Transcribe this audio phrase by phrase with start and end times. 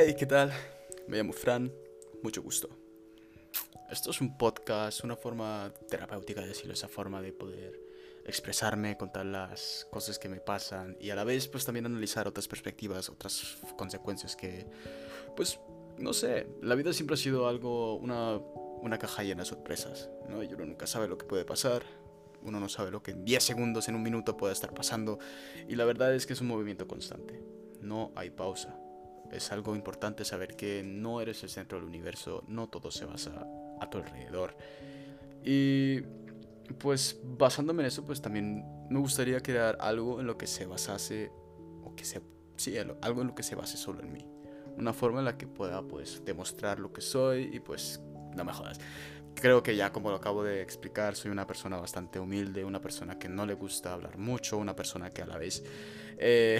[0.00, 0.52] Hey, ¿qué tal?
[1.08, 1.72] Me llamo Fran,
[2.22, 2.68] mucho gusto.
[3.90, 7.80] Esto es un podcast, una forma terapéutica de decirlo, esa forma de poder
[8.24, 12.46] expresarme, contar las cosas que me pasan y a la vez pues también analizar otras
[12.46, 14.68] perspectivas, otras consecuencias que
[15.34, 15.58] pues
[15.98, 20.44] no sé, la vida siempre ha sido algo, una, una caja llena de sorpresas, ¿no?
[20.44, 21.82] Y uno nunca sabe lo que puede pasar,
[22.44, 25.18] uno no sabe lo que en 10 segundos, en un minuto puede estar pasando
[25.66, 27.42] y la verdad es que es un movimiento constante,
[27.80, 28.78] no hay pausa.
[29.32, 33.46] Es algo importante saber que no eres el centro del universo, no todo se basa
[33.80, 34.56] a tu alrededor.
[35.44, 36.00] Y
[36.78, 41.30] pues basándome en eso, pues también me gustaría crear algo en lo que se basase,
[41.84, 42.20] o que se,
[42.56, 44.26] sí, algo en lo que se base solo en mí.
[44.76, 48.00] Una forma en la que pueda pues demostrar lo que soy y pues
[48.36, 48.78] no me jodas.
[49.40, 53.18] Creo que ya como lo acabo de explicar, soy una persona bastante humilde, una persona
[53.18, 55.62] que no le gusta hablar mucho, una persona que a la vez
[56.18, 56.58] eh,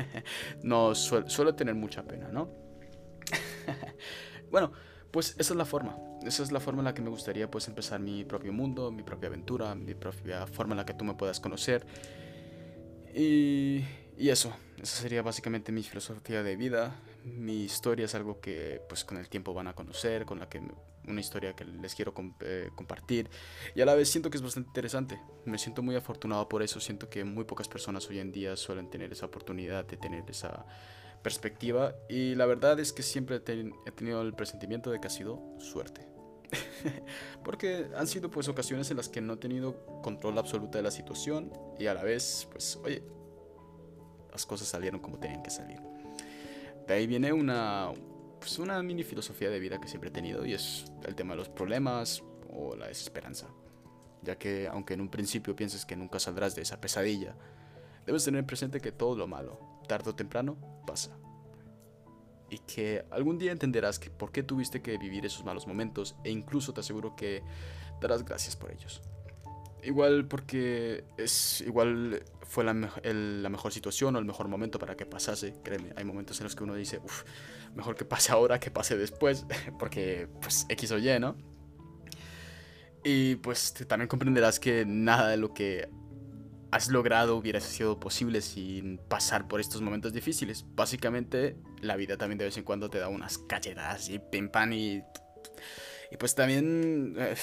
[0.62, 2.50] no suele tener mucha pena, ¿no?
[4.50, 4.72] bueno,
[5.10, 5.96] pues esa es la forma.
[6.22, 9.02] Esa es la forma en la que me gustaría pues empezar mi propio mundo, mi
[9.02, 11.86] propia aventura, mi propia forma en la que tú me puedas conocer.
[13.14, 13.82] Y,
[14.18, 16.94] y eso, esa sería básicamente mi filosofía de vida.
[17.24, 20.62] Mi historia es algo que pues con el tiempo van a conocer, con la que
[21.06, 23.28] una historia que les quiero eh, compartir
[23.74, 25.20] y a la vez siento que es bastante interesante.
[25.44, 28.90] Me siento muy afortunado por eso, siento que muy pocas personas hoy en día suelen
[28.90, 30.64] tener esa oportunidad de tener esa
[31.22, 35.42] perspectiva y la verdad es que siempre he, tenido el presentimiento de que ha sido
[35.58, 36.06] suerte.
[37.44, 40.90] Porque han sido pues ocasiones en las que no he tenido control absoluto de la
[40.90, 43.02] situación y a la vez pues oye,
[44.32, 45.80] las cosas salieron como tenían que salir.
[46.90, 47.92] De ahí viene una,
[48.40, 51.36] pues una mini filosofía de vida que siempre he tenido y es el tema de
[51.36, 53.46] los problemas o la desesperanza.
[54.22, 57.36] Ya que aunque en un principio pienses que nunca saldrás de esa pesadilla,
[58.06, 61.16] debes tener presente que todo lo malo, tarde o temprano, pasa.
[62.48, 66.32] Y que algún día entenderás que por qué tuviste que vivir esos malos momentos e
[66.32, 67.44] incluso te aseguro que
[68.00, 69.00] darás gracias por ellos.
[69.82, 75.06] Igual porque es igual fue la, la, mejor situación o el mejor momento para que
[75.06, 75.54] pasase.
[75.62, 77.22] Créeme, hay momentos en los que uno dice, uff,
[77.74, 79.46] mejor que pase ahora que pase después,
[79.78, 81.36] porque pues X o Y, ¿no?
[83.04, 85.88] Y pues también comprenderás que nada de lo que
[86.70, 90.64] has logrado hubiera sido posible sin pasar por estos momentos difíciles.
[90.74, 94.72] Básicamente, la vida también de vez en cuando te da unas cachetadas y pim pam
[94.72, 95.02] y.
[96.10, 97.14] Y pues también.
[97.18, 97.34] Eh,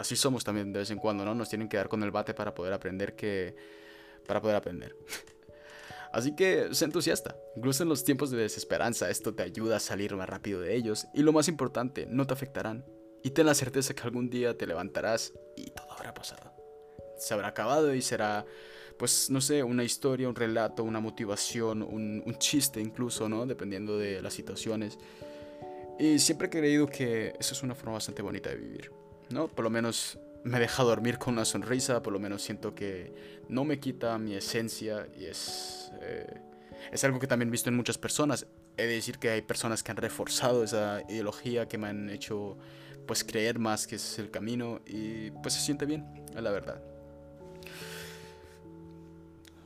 [0.00, 1.34] así somos también de vez en cuando, ¿no?
[1.34, 3.54] Nos tienen que dar con el bate para poder aprender que.
[4.26, 4.96] Para poder aprender.
[6.12, 7.36] Así que sé entusiasta.
[7.56, 11.06] Incluso en los tiempos de desesperanza, esto te ayuda a salir más rápido de ellos.
[11.14, 12.84] Y lo más importante, no te afectarán.
[13.22, 16.52] Y ten la certeza que algún día te levantarás y todo habrá pasado.
[17.16, 18.44] Se habrá acabado y será,
[18.98, 23.46] pues, no sé, una historia, un relato, una motivación, un, un chiste incluso, ¿no?
[23.46, 24.98] Dependiendo de las situaciones.
[25.98, 28.99] Y siempre he creído que eso es una forma bastante bonita de vivir.
[29.30, 29.48] ¿No?
[29.48, 33.12] Por lo menos me deja dormir con una sonrisa, por lo menos siento que
[33.48, 36.40] no me quita mi esencia y es, eh,
[36.92, 38.46] es algo que también he visto en muchas personas.
[38.76, 42.56] He de decir que hay personas que han reforzado esa ideología, que me han hecho
[43.06, 46.80] pues creer más que ese es el camino y pues se siente bien, la verdad.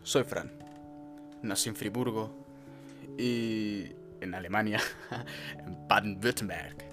[0.02, 0.50] Soy Fran,
[1.42, 2.34] nací en Friburgo
[3.16, 4.80] y en Alemania,
[5.58, 6.83] en Baden-Württemberg.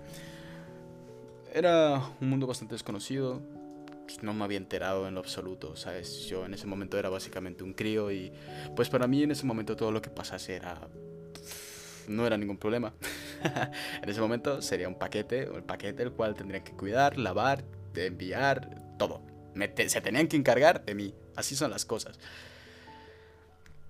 [1.53, 3.41] Era un mundo bastante desconocido.
[4.11, 6.25] Pues, no me había enterado en lo absoluto, ¿sabes?
[6.25, 8.31] Yo en ese momento era básicamente un crío y
[8.75, 10.87] pues para mí en ese momento todo lo que pasase era...
[12.07, 12.93] No era ningún problema.
[14.01, 17.63] en ese momento sería un paquete, el paquete el cual tendría que cuidar, lavar,
[17.95, 19.21] enviar, todo.
[19.87, 21.13] se tenían que encargar de mí.
[21.35, 22.19] Así son las cosas.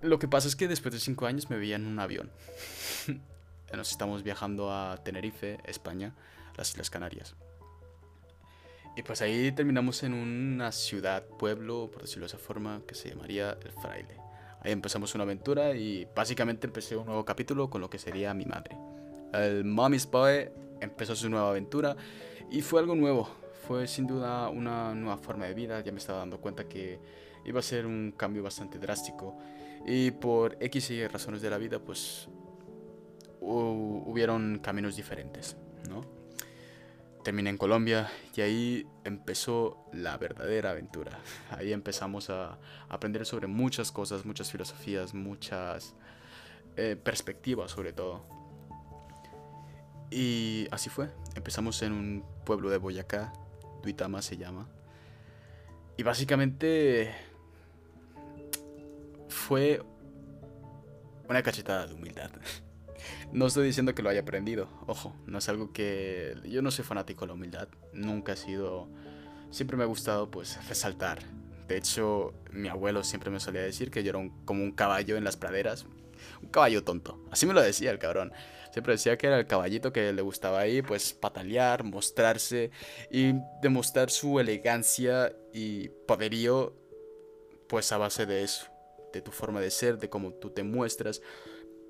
[0.02, 2.30] Lo que pasa es que después de cinco años me veía en un avión.
[3.74, 6.14] Nos estamos viajando a Tenerife, España,
[6.56, 7.34] las Islas Canarias.
[8.94, 13.08] Y pues ahí terminamos en una ciudad, pueblo, por decirlo de esa forma, que se
[13.08, 14.16] llamaría El Fraile.
[14.60, 18.44] Ahí empezamos una aventura y básicamente empecé un nuevo capítulo con lo que sería mi
[18.44, 18.76] madre.
[19.32, 20.50] El Mommy's Boy
[20.80, 21.96] empezó su nueva aventura
[22.50, 23.28] y fue algo nuevo.
[23.66, 25.80] Fue sin duda una nueva forma de vida.
[25.80, 27.00] Ya me estaba dando cuenta que
[27.44, 29.38] iba a ser un cambio bastante drástico.
[29.86, 32.28] Y por X y razones de la vida, pues
[33.40, 35.56] hubieron caminos diferentes,
[35.88, 36.21] ¿no?
[37.22, 41.18] Terminé en Colombia y ahí empezó la verdadera aventura.
[41.50, 42.58] Ahí empezamos a
[42.88, 45.94] aprender sobre muchas cosas, muchas filosofías, muchas
[46.76, 48.24] eh, perspectivas sobre todo.
[50.10, 51.08] Y así fue.
[51.34, 53.32] Empezamos en un pueblo de Boyacá,
[53.82, 54.68] Duitama se llama.
[55.96, 57.14] Y básicamente
[59.28, 59.82] fue
[61.28, 62.30] una cachetada de humildad.
[63.32, 66.36] No estoy diciendo que lo haya aprendido, ojo, no es algo que...
[66.44, 68.88] Yo no soy fanático de la humildad, nunca he sido...
[69.50, 71.20] Siempre me ha gustado pues resaltar.
[71.68, 75.24] De hecho, mi abuelo siempre me solía decir que yo era como un caballo en
[75.24, 75.86] las praderas.
[76.42, 78.32] Un caballo tonto, así me lo decía el cabrón.
[78.72, 82.70] Siempre decía que era el caballito que le gustaba ahí, pues patalear, mostrarse
[83.10, 86.74] y demostrar su elegancia y poderío,
[87.68, 88.66] pues a base de eso,
[89.12, 91.20] de tu forma de ser, de cómo tú te muestras.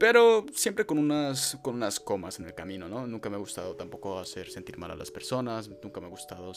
[0.03, 3.07] Pero siempre con unas, con unas comas en el camino, ¿no?
[3.07, 6.51] Nunca me ha gustado tampoco hacer sentir mal a las personas, nunca me ha gustado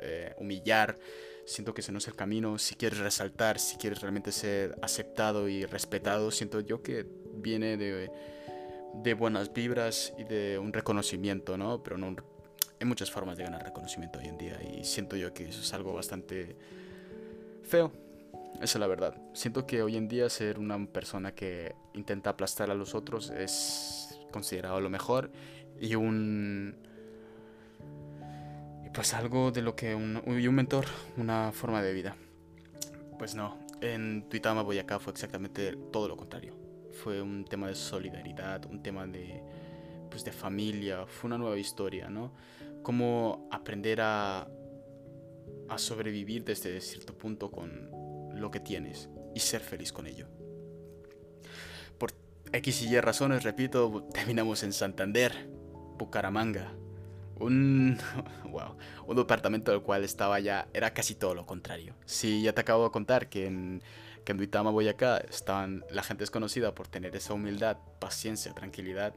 [0.00, 0.98] eh, humillar.
[1.46, 2.58] Siento que ese no es el camino.
[2.58, 7.06] Si quieres resaltar, si quieres realmente ser aceptado y respetado, siento yo que
[7.36, 8.10] viene de,
[9.02, 11.82] de buenas vibras y de un reconocimiento, ¿no?
[11.82, 12.14] Pero no,
[12.78, 15.72] hay muchas formas de ganar reconocimiento hoy en día y siento yo que eso es
[15.72, 16.54] algo bastante
[17.62, 18.11] feo
[18.62, 19.16] esa es la verdad.
[19.32, 24.20] Siento que hoy en día ser una persona que intenta aplastar a los otros es
[24.30, 25.30] considerado lo mejor
[25.80, 26.76] y un...
[28.94, 30.84] Pues algo de lo que un, y un mentor,
[31.16, 32.16] una forma de vida.
[33.18, 36.54] Pues no, en Tuitama Boyacá fue exactamente todo lo contrario.
[36.92, 39.42] Fue un tema de solidaridad, un tema de,
[40.10, 42.34] pues de familia, fue una nueva historia, ¿no?
[42.82, 44.46] Cómo aprender a,
[45.68, 47.91] a sobrevivir desde cierto punto con,
[48.42, 50.28] lo que tienes y ser feliz con ello.
[51.98, 52.12] Por
[52.52, 55.48] X y Y razones, repito, terminamos en Santander,
[55.96, 56.74] Bucaramanga.
[57.36, 57.98] Un,
[58.44, 61.94] wow, un departamento del cual estaba ya, era casi todo lo contrario.
[62.04, 63.82] Sí, ya te acabo de contar que en,
[64.24, 69.14] que en Duitama, Boyacá, estaban, la gente es conocida por tener esa humildad, paciencia, tranquilidad.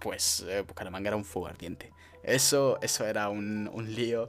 [0.00, 1.92] Pues eh, Bucaramanga era un fuego ardiente.
[2.22, 4.28] Eso, eso era un, un lío.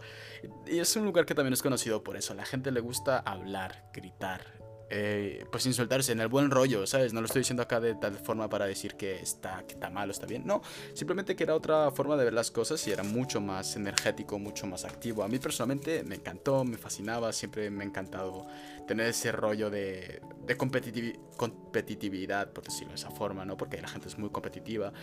[0.67, 2.33] Y es un lugar que también es conocido por eso.
[2.33, 4.41] La gente le gusta hablar, gritar,
[4.89, 7.13] eh, pues insultarse en el buen rollo, ¿sabes?
[7.13, 10.09] No lo estoy diciendo acá de tal forma para decir que está, que está mal
[10.09, 10.45] o está bien.
[10.45, 10.61] No,
[10.93, 14.65] simplemente que era otra forma de ver las cosas y era mucho más energético, mucho
[14.67, 15.23] más activo.
[15.23, 18.45] A mí personalmente me encantó, me fascinaba, siempre me ha encantado
[18.87, 23.57] tener ese rollo de, de competitividad, por decirlo de esa forma, ¿no?
[23.57, 24.93] Porque la gente es muy competitiva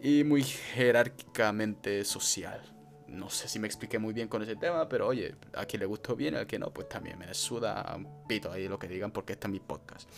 [0.00, 2.73] y muy jerárquicamente social
[3.14, 5.86] no sé si me expliqué muy bien con ese tema, pero oye, a quien le
[5.86, 9.10] gustó bien, a quien no, pues también me suda un pito ahí lo que digan
[9.10, 10.08] porque este es mi podcast.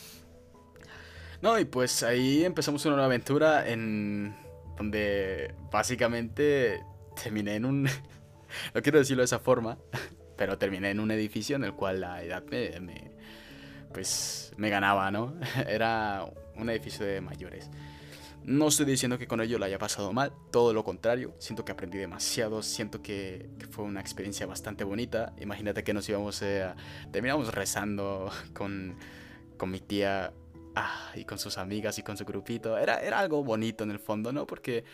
[1.42, 4.34] No, y pues ahí empezamos una nueva aventura en
[4.76, 6.82] donde básicamente
[7.22, 7.82] terminé en un...
[8.74, 9.78] no quiero decirlo de esa forma,
[10.36, 13.16] pero terminé en un edificio en el cual la edad me
[13.96, 15.34] pues me ganaba, ¿no?
[15.66, 17.70] Era un edificio de mayores.
[18.46, 21.72] No estoy diciendo que con ello lo haya pasado mal, todo lo contrario, siento que
[21.72, 25.34] aprendí demasiado, siento que, fue una experiencia bastante bonita.
[25.40, 26.76] Imagínate que nos íbamos eh, a...
[27.10, 28.96] terminamos rezando con,
[29.56, 30.32] con mi tía
[30.76, 32.78] ah, y con sus amigas y con su grupito.
[32.78, 34.46] Era, era algo bonito en el fondo, ¿no?
[34.46, 34.84] Porque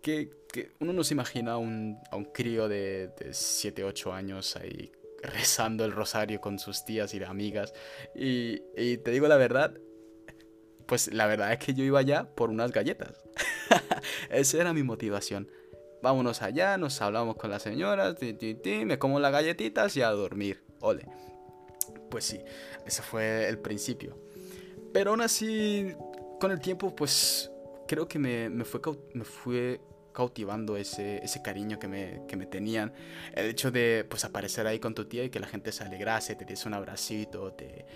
[0.00, 0.30] que,
[0.78, 5.84] uno no se imagina un, a un crío de, de 7, 8 años ahí rezando
[5.84, 7.74] el rosario con sus tías y amigas.
[8.14, 8.60] Y
[8.98, 9.74] te digo la verdad,
[10.90, 13.22] pues la verdad es que yo iba allá por unas galletas.
[14.28, 15.48] Esa era mi motivación.
[16.02, 20.64] Vámonos allá, nos hablamos con las señoras, me como las galletitas y a dormir.
[20.80, 21.06] Ole.
[22.10, 22.40] Pues sí,
[22.84, 24.18] ese fue el principio.
[24.92, 25.94] Pero aún así,
[26.40, 27.52] con el tiempo, pues
[27.86, 28.80] creo que me, me fue,
[29.14, 29.80] me fue
[30.12, 32.92] cautivando ese, ese cariño que me, que me, tenían.
[33.32, 36.34] El hecho de pues aparecer ahí con tu tía y que la gente se alegrase,
[36.34, 37.86] te diese un abracito, te,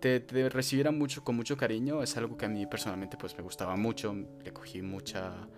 [0.00, 3.76] te, recibieran mucho, con mucho cariño es algo que a mí personalmente pues me gustaba
[3.76, 5.48] mucho, le cogí mucha,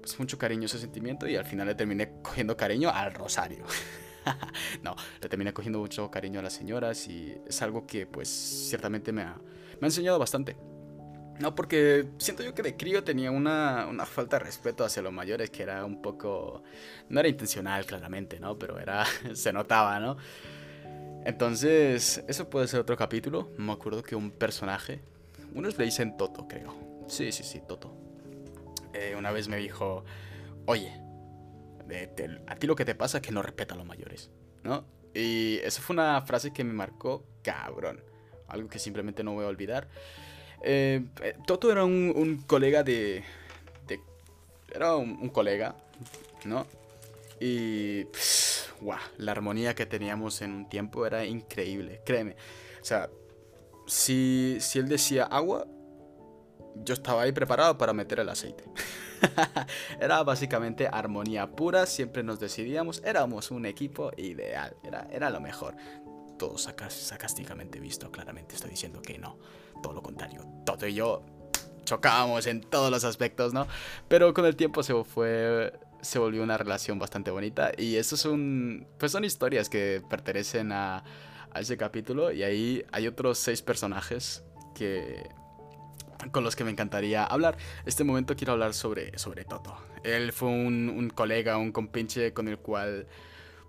[0.00, 3.64] pues mucho cariño ese sentimiento y al final le terminé cogiendo cariño al rosario.
[4.82, 9.12] no, le terminé cogiendo mucho cariño a las señoras y es algo que pues ciertamente
[9.12, 9.34] me ha,
[9.80, 10.56] me ha enseñado bastante.
[11.40, 15.10] No, porque siento yo que de crío tenía una, una, falta de respeto hacia los
[15.10, 16.62] mayores que era un poco...
[17.08, 18.58] No era intencional, claramente, ¿no?
[18.58, 19.06] Pero era...
[19.32, 20.18] se notaba, ¿no?
[21.24, 23.50] Entonces, eso puede ser otro capítulo.
[23.56, 25.00] Me acuerdo que un personaje,
[25.54, 26.74] unos le dicen Toto, creo.
[27.08, 27.94] Sí, sí, sí, Toto.
[28.92, 30.04] Eh, una vez me dijo,
[30.66, 30.92] oye,
[32.46, 34.30] a ti lo que te pasa es que no respeta a los mayores,
[34.62, 34.84] ¿no?
[35.14, 38.02] Y esa fue una frase que me marcó cabrón.
[38.48, 39.88] Algo que simplemente no voy a olvidar.
[40.62, 43.24] Eh, eh, Toto era un, colega de,
[44.72, 45.74] Era un, colega,
[46.44, 46.66] ¿no?
[47.40, 48.06] Y
[48.80, 52.36] wow, la armonía que teníamos en un tiempo era increíble, créeme.
[52.80, 53.10] O sea,
[53.86, 55.66] si, si él decía agua,
[56.76, 58.64] yo estaba ahí preparado para meter el aceite.
[60.00, 65.76] era básicamente armonía pura, siempre nos decidíamos, éramos un equipo ideal, era, era lo mejor.
[66.38, 69.38] Todo sarcásticamente visto, claramente estoy diciendo que no,
[69.82, 70.46] todo lo contrario.
[70.64, 71.22] Todo y yo
[71.84, 73.66] chocábamos en todos los aspectos, ¿no?
[74.08, 75.72] Pero con el tiempo se fue
[76.02, 78.26] se volvió una relación bastante bonita y eso es
[78.98, 81.04] pues son historias que pertenecen a,
[81.54, 85.28] ese capítulo y ahí hay otros seis personajes que
[86.30, 87.56] con los que me encantaría hablar.
[87.86, 89.76] Este momento quiero hablar sobre, sobre Toto.
[90.04, 93.08] Él fue un, un colega, un compinche con el cual,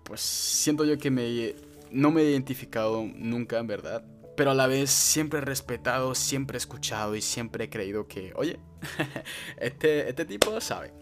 [0.04, 1.56] pues siento yo que me,
[1.90, 4.04] no me he identificado nunca, en verdad.
[4.36, 8.32] Pero a la vez siempre he respetado, siempre he escuchado y siempre he creído que,
[8.36, 8.58] oye,
[9.58, 11.01] este, este tipo sabe.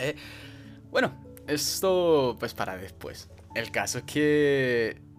[0.00, 0.16] Eh,
[0.90, 1.14] bueno,
[1.46, 3.28] esto pues para después.
[3.54, 5.10] El caso es que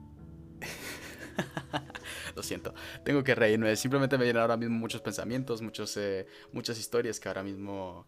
[2.36, 2.74] Lo siento,
[3.04, 3.76] tengo que reírme.
[3.76, 8.08] Simplemente me vienen ahora mismo muchos pensamientos, muchos, eh, muchas historias que ahora mismo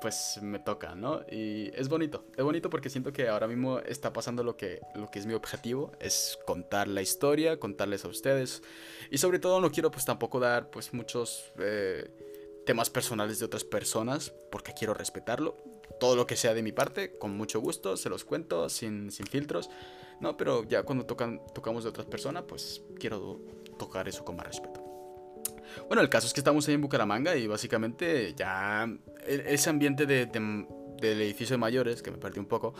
[0.00, 1.22] pues me tocan, ¿no?
[1.30, 5.10] Y es bonito, es bonito porque siento que ahora mismo está pasando lo que, lo
[5.10, 8.62] que es mi objetivo, es contar la historia, contarles a ustedes.
[9.10, 12.08] Y sobre todo no quiero pues tampoco dar pues muchos eh,
[12.64, 15.56] temas personales de otras personas porque quiero respetarlo.
[15.98, 19.26] Todo lo que sea de mi parte, con mucho gusto, se los cuento sin, sin
[19.26, 19.70] filtros.
[20.20, 23.40] No, pero ya cuando tocan, tocamos de otras personas, pues quiero
[23.78, 24.80] tocar eso con más respeto.
[25.88, 28.88] Bueno, el caso es que estamos ahí en Bucaramanga y básicamente ya
[29.26, 32.74] e, ese ambiente de, del edificio de mayores, que me perdí un poco,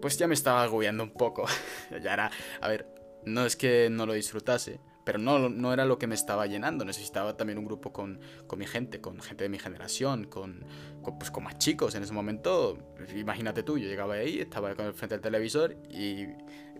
[0.00, 1.46] pues ya me estaba agobiando un poco.
[2.02, 2.30] ya era,
[2.60, 2.86] a ver,
[3.24, 6.84] no es que no lo disfrutase, pero no, no era lo que me estaba llenando.
[6.84, 10.64] Necesitaba también un grupo con, con mi gente, con gente de mi generación, con,
[11.00, 11.94] con, pues, con más chicos.
[11.94, 12.76] En ese momento,
[13.14, 16.26] imagínate tú, yo llegaba ahí, estaba frente al televisor y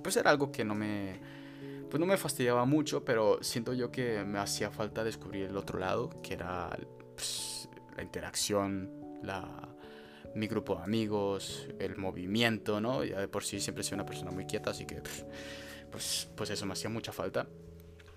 [0.02, 1.21] pues era algo que no me,
[1.88, 5.78] pues no me fastidiaba mucho, pero siento yo que me hacía falta descubrir el otro
[5.78, 6.76] lado, que era
[7.14, 8.90] pues, la interacción,
[9.23, 9.68] la,
[10.35, 13.04] mi grupo de amigos, el movimiento, ¿no?
[13.04, 15.00] Ya de por sí siempre sido una persona muy quieta, así que
[15.92, 17.47] pues, pues eso me hacía mucha falta.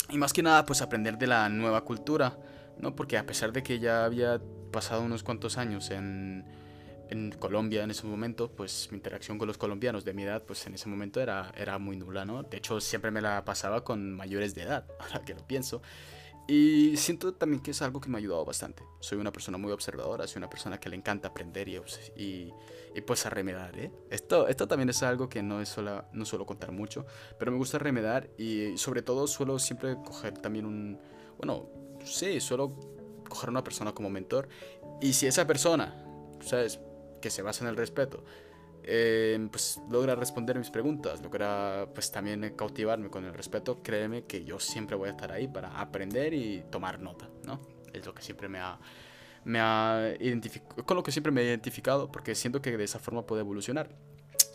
[0.09, 2.37] Y más que nada, pues aprender de la nueva cultura,
[2.79, 2.95] ¿no?
[2.95, 6.45] Porque a pesar de que ya había pasado unos cuantos años en,
[7.09, 10.65] en Colombia en ese momento, pues mi interacción con los colombianos de mi edad, pues
[10.65, 12.43] en ese momento era, era muy nula, ¿no?
[12.43, 15.81] De hecho, siempre me la pasaba con mayores de edad, ahora que lo pienso.
[16.49, 18.83] Y siento también que es algo que me ha ayudado bastante.
[18.99, 21.79] Soy una persona muy observadora, soy una persona que le encanta aprender y,
[22.15, 22.51] y,
[22.95, 23.91] y pues a remedar, ¿eh?
[24.09, 27.05] Esto, esto también es algo que no, es solo, no suelo contar mucho,
[27.37, 30.99] pero me gusta remedar y sobre todo suelo siempre coger también un...
[31.37, 31.69] Bueno,
[32.03, 32.79] sí, suelo
[33.29, 34.49] coger una persona como mentor
[35.01, 36.03] y si esa persona,
[36.41, 36.79] ¿sabes?
[37.21, 38.23] Que se basa en el respeto,
[38.91, 44.43] eh, pues logra responder mis preguntas, logra pues también cautivarme con el respeto, créeme que
[44.43, 47.61] yo siempre voy a estar ahí para aprender y tomar nota, ¿no?
[47.93, 48.79] Es lo que siempre me ha
[49.45, 50.13] me ha
[50.85, 53.89] con lo que siempre me he identificado, porque siento que de esa forma puedo evolucionar.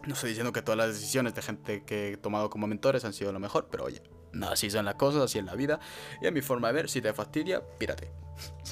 [0.06, 3.12] No estoy diciendo que todas las decisiones de gente que he tomado como mentores han
[3.12, 5.80] sido lo mejor, pero oye, no así son las cosas, así es la vida.
[6.20, 8.10] Y a mi forma de ver, si te fastidia, pírate.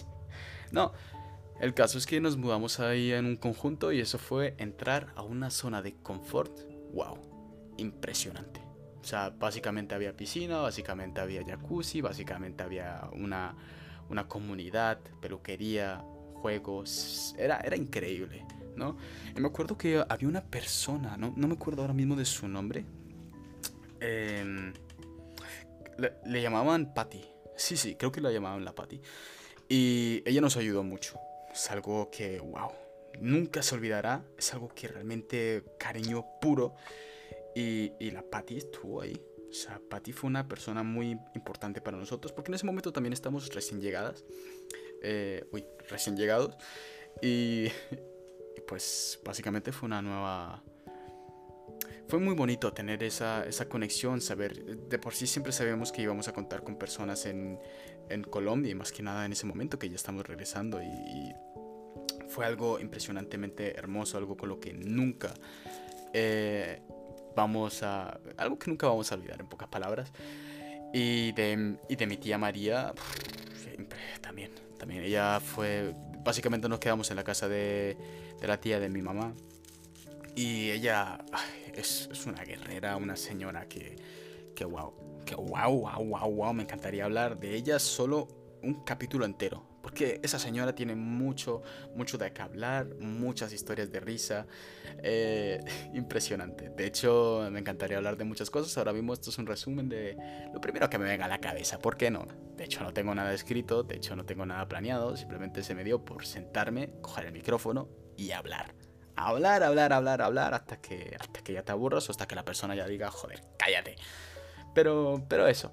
[0.72, 0.92] no,
[1.62, 5.22] el caso es que nos mudamos ahí en un conjunto y eso fue entrar a
[5.22, 6.52] una zona de confort.
[6.92, 7.74] ¡Wow!
[7.78, 8.60] Impresionante.
[9.00, 13.56] O sea, básicamente había piscina, básicamente había jacuzzi, básicamente había una
[14.12, 16.04] una comunidad, peluquería,
[16.34, 17.34] juegos.
[17.38, 18.44] Era, era increíble,
[18.76, 18.96] ¿no?
[19.36, 22.46] Y me acuerdo que había una persona, no, no me acuerdo ahora mismo de su
[22.46, 22.84] nombre.
[24.00, 24.72] Em,
[26.26, 27.24] le, llamaban Patty.
[27.56, 29.00] Sí, sí, creo que la llamaban la Patty.
[29.68, 31.18] Y ella nos ayudó mucho.
[31.52, 32.70] Es algo que, wow,
[33.20, 34.24] nunca se olvidará.
[34.38, 36.74] Es algo que realmente cariño puro.
[37.54, 39.14] Y, y la Patty estuvo ahí
[39.52, 43.12] o sea, Patty fue una persona muy importante para nosotros, porque en ese momento también
[43.12, 44.24] estamos recién llegadas.
[45.02, 46.56] Eh, uy, recién llegados.
[47.20, 47.68] Y,
[48.66, 50.64] pues básicamente fue una nueva...
[52.08, 56.28] Fue muy bonito tener esa, esa conexión, saber, de por sí siempre sabíamos que íbamos
[56.28, 57.58] a contar con personas en,
[58.10, 61.32] en Colombia y más que nada en ese momento que ya estamos regresando y,
[62.28, 65.34] fue algo impresionantemente hermoso, algo con lo que nunca
[66.14, 66.80] eh,
[67.36, 68.18] vamos a...
[68.38, 70.10] algo que nunca vamos a olvidar en pocas palabras.
[70.94, 72.94] Y de, y de mi tía María,
[74.22, 75.04] también, también.
[75.04, 75.94] Ella fue,
[76.24, 77.96] básicamente nos quedamos en la casa de,
[78.40, 79.34] de la tía de mi mamá.
[80.34, 81.22] Y ella
[81.74, 83.96] es, es, una guerrera, una señora que,
[84.54, 88.28] que wow, que wow, wow, wow, wow, me encantaría hablar de ella solo
[88.62, 89.72] un capítulo entero.
[89.82, 91.62] Porque esa señora tiene mucho,
[91.96, 94.46] mucho de qué hablar, muchas historias de risa.
[95.02, 95.58] Eh,
[95.92, 96.70] impresionante.
[96.70, 98.78] De hecho, me encantaría hablar de muchas cosas.
[98.78, 100.16] Ahora mismo esto es un resumen de
[100.54, 101.80] lo primero que me venga a la cabeza.
[101.80, 102.26] ¿Por qué no?
[102.56, 105.16] De hecho, no tengo nada escrito, de hecho, no tengo nada planeado.
[105.16, 108.74] Simplemente se me dio por sentarme, coger el micrófono y hablar.
[109.26, 112.44] Hablar, hablar, hablar, hablar hasta que, hasta que ya te aburras o hasta que la
[112.44, 113.96] persona ya diga, joder, cállate.
[114.74, 115.72] Pero, pero eso.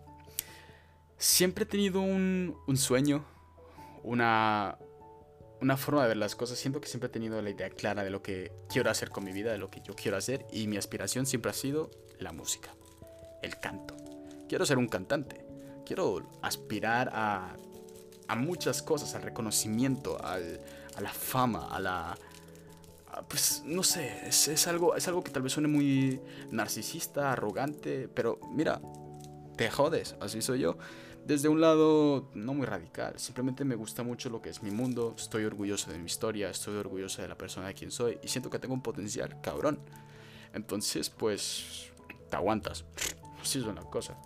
[1.18, 3.26] Siempre he tenido un, un sueño
[4.04, 4.78] una,
[5.62, 6.58] una forma de ver las cosas.
[6.58, 9.32] Siento que siempre he tenido la idea clara de lo que quiero hacer con mi
[9.32, 10.46] vida, de lo que yo quiero hacer.
[10.52, 12.74] Y mi aspiración siempre ha sido la música,
[13.42, 13.96] el canto.
[14.48, 15.46] Quiero ser un cantante.
[15.86, 17.56] Quiero aspirar a,
[18.28, 20.60] a muchas cosas, al reconocimiento, al,
[20.96, 22.18] a la fama, a la...
[23.28, 26.22] pues no sé, es, es, algo, es algo que tal vez suene muy
[26.52, 28.82] narcisista, arrogante, pero mira,
[29.58, 30.78] te jodes, así soy yo
[31.30, 35.14] desde un lado no muy radical, simplemente me gusta mucho lo que es mi mundo,
[35.16, 38.50] estoy orgulloso de mi historia, estoy orgulloso de la persona de quien soy y siento
[38.50, 39.80] que tengo un potencial cabrón.
[40.54, 41.92] Entonces, pues,
[42.32, 42.84] te aguantas.
[43.40, 44.18] Así es una cosa.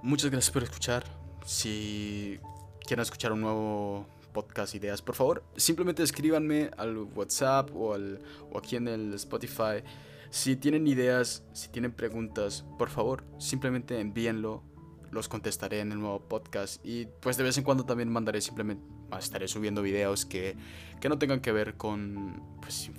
[0.00, 1.04] Muchas gracias por escuchar.
[1.44, 2.38] Si
[2.86, 4.06] quieren escuchar un nuevo
[4.38, 8.20] podcast, ideas, por favor, simplemente escríbanme al WhatsApp o, al,
[8.52, 9.82] o aquí en el Spotify.
[10.30, 14.62] Si tienen ideas, si tienen preguntas, por favor, simplemente envíenlo
[15.10, 18.84] los contestaré en el nuevo podcast y pues de vez en cuando también mandaré simplemente,
[19.18, 20.54] estaré subiendo videos que,
[21.00, 22.90] que no tengan que ver con pues,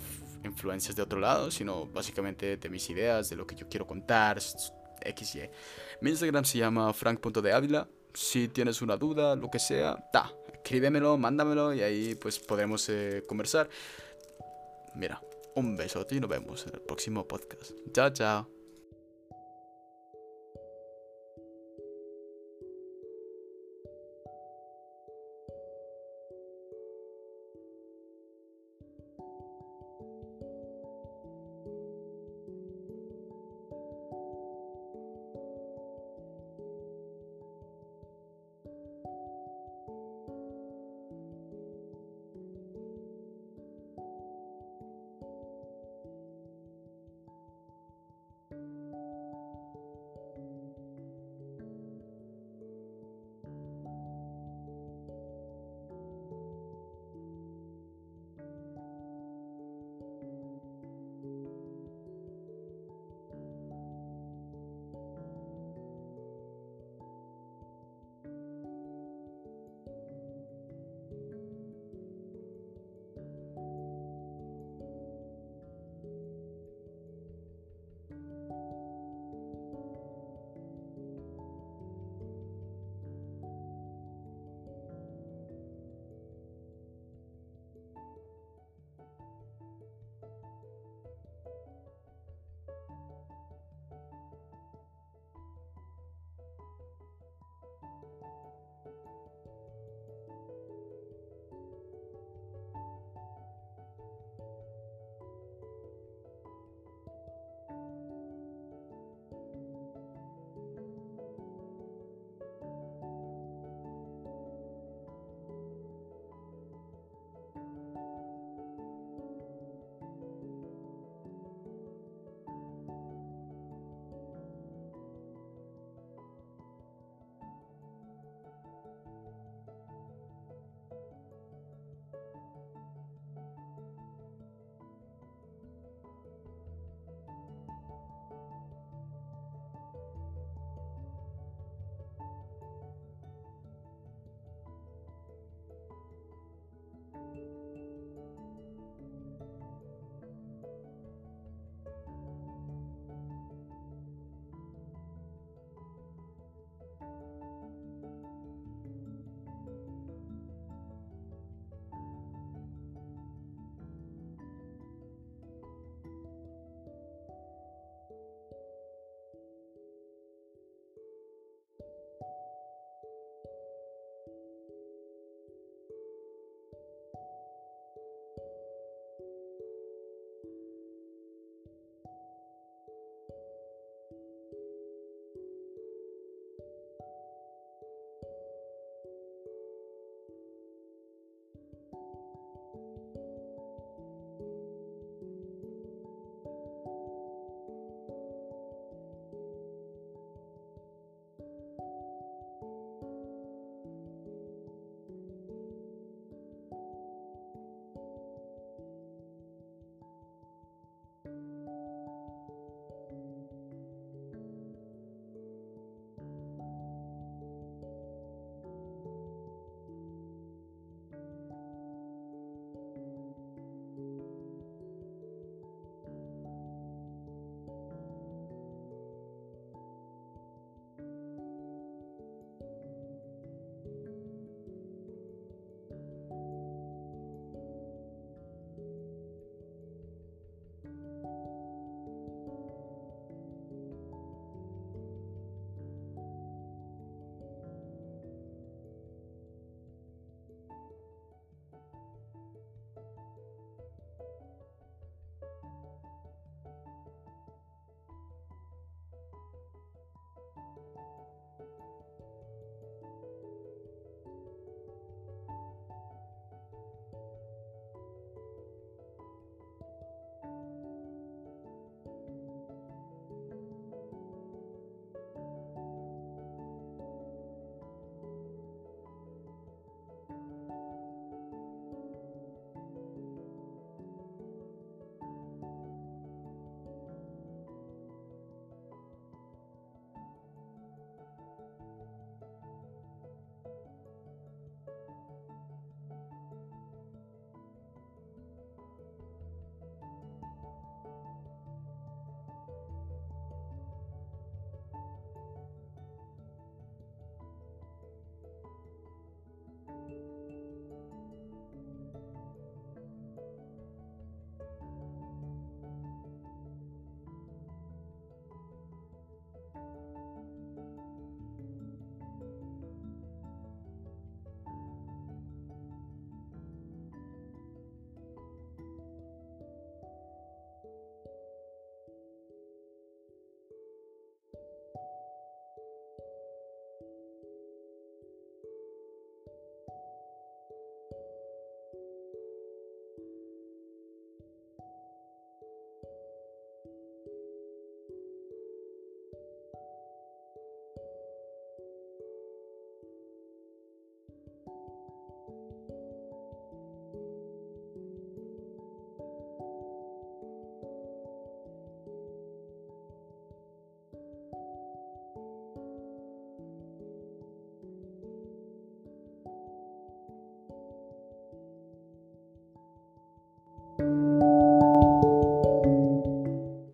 [0.44, 4.40] influencias de otro lado, sino básicamente de mis ideas, de lo que yo quiero contar,
[4.40, 5.50] XY.
[6.00, 7.88] Mi Instagram se llama frank.deávila.
[8.12, 10.32] Si tienes una duda, lo que sea, ta,
[10.62, 13.68] escríbemelo, mándamelo y ahí pues podremos eh, conversar.
[14.94, 15.20] Mira,
[15.54, 17.72] un besote y nos vemos en el próximo podcast.
[17.92, 18.59] Chao, chao.